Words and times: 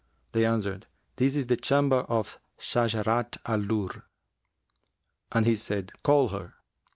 They 0.31 0.45
answered, 0.47 0.87
'This 1.17 1.35
is 1.35 1.45
the 1.45 1.55
chamber 1.57 2.07
of 2.09 2.39
Shajarat 2.57 3.37
al 3.45 3.61
Durr.' 3.61 4.03
And 5.31 5.45
he 5.45 5.55
said, 5.55 5.91
'Call 6.01 6.29
her.' 6.29 6.55